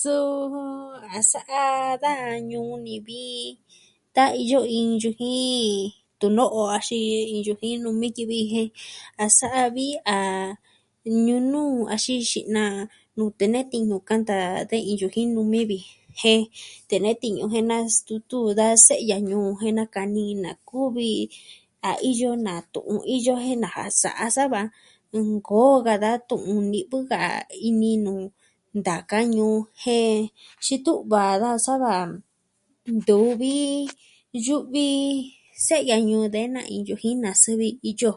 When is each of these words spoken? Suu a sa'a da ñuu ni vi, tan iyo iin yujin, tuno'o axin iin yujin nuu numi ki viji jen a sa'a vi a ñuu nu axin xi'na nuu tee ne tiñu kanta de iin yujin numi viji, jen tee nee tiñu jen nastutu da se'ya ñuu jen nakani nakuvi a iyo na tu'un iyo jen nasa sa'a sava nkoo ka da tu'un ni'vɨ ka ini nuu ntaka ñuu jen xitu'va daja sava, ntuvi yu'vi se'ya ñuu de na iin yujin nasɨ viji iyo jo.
Suu 0.00 0.56
a 1.16 1.18
sa'a 1.32 1.64
da 2.04 2.12
ñuu 2.50 2.72
ni 2.84 2.94
vi, 3.06 3.24
tan 4.14 4.30
iyo 4.44 4.60
iin 4.76 4.90
yujin, 5.00 5.90
tuno'o 6.20 6.60
axin 6.76 7.04
iin 7.30 7.40
yujin 7.48 7.76
nuu 7.82 7.94
numi 7.94 8.08
ki 8.16 8.24
viji 8.30 8.46
jen 8.54 8.68
a 9.24 9.26
sa'a 9.40 9.62
vi 9.76 9.86
a 10.16 10.18
ñuu 11.26 11.42
nu 11.52 11.62
axin 11.94 12.22
xi'na 12.30 12.64
nuu 13.16 13.30
tee 13.38 13.50
ne 13.52 13.60
tiñu 13.72 13.96
kanta 14.08 14.34
de 14.70 14.76
iin 14.88 14.98
yujin 15.02 15.28
numi 15.34 15.60
viji, 15.70 15.90
jen 16.20 16.40
tee 16.88 17.00
nee 17.04 17.18
tiñu 17.22 17.44
jen 17.52 17.66
nastutu 17.70 18.38
da 18.58 18.66
se'ya 18.86 19.16
ñuu 19.28 19.48
jen 19.60 19.74
nakani 19.78 20.24
nakuvi 20.44 21.10
a 21.90 21.92
iyo 22.10 22.30
na 22.46 22.54
tu'un 22.72 23.00
iyo 23.16 23.34
jen 23.44 23.58
nasa 23.64 23.84
sa'a 24.02 24.26
sava 24.36 24.60
nkoo 25.30 25.74
ka 25.86 25.94
da 26.04 26.12
tu'un 26.28 26.60
ni'vɨ 26.72 26.98
ka 27.10 27.18
ini 27.68 27.90
nuu 28.04 28.22
ntaka 28.78 29.18
ñuu 29.34 29.56
jen 29.82 30.14
xitu'va 30.66 31.24
daja 31.40 31.62
sava, 31.66 31.94
ntuvi 32.96 33.54
yu'vi 34.46 34.88
se'ya 35.66 35.96
ñuu 36.08 36.24
de 36.34 36.42
na 36.54 36.60
iin 36.72 36.84
yujin 36.88 37.16
nasɨ 37.24 37.50
viji 37.60 37.76
iyo 37.90 37.92
jo. 38.00 38.12